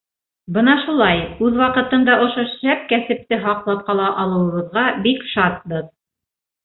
Бына 0.53 0.73
шулай, 0.85 1.19
үҙ 1.47 1.59
ваҡытында 1.59 2.15
ошо 2.27 2.45
шәп 2.53 2.87
кәсепте 2.93 3.39
һаҡлап 3.47 3.85
ҡала 3.91 4.09
алыуыбыҙға 4.25 4.87
бик 5.05 5.27
шатбыҙ. 5.35 5.97